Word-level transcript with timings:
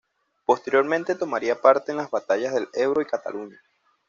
Posteriormente 0.47 1.13
tomaría 1.13 1.61
parte 1.61 1.91
en 1.91 1.99
las 1.99 2.09
batallas 2.09 2.55
del 2.55 2.69
Ebro 2.73 3.01
y 3.01 3.05
Cataluña. 3.05 3.61